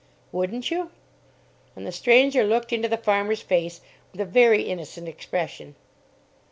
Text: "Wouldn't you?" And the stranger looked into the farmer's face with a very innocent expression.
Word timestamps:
"Wouldn't 0.31 0.71
you?" 0.71 0.89
And 1.75 1.85
the 1.85 1.91
stranger 1.91 2.43
looked 2.43 2.73
into 2.73 2.87
the 2.87 2.97
farmer's 2.97 3.43
face 3.43 3.81
with 4.11 4.19
a 4.21 4.25
very 4.25 4.63
innocent 4.63 5.07
expression. 5.07 5.75